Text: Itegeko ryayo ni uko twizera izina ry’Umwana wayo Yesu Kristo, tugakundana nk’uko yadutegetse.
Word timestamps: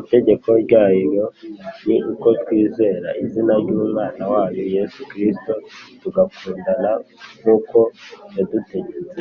Itegeko 0.00 0.48
ryayo 0.62 1.24
ni 1.86 1.96
uko 2.12 2.28
twizera 2.42 3.08
izina 3.24 3.52
ry’Umwana 3.62 4.22
wayo 4.32 4.62
Yesu 4.76 5.00
Kristo, 5.10 5.52
tugakundana 6.00 6.92
nk’uko 7.40 7.78
yadutegetse. 8.36 9.20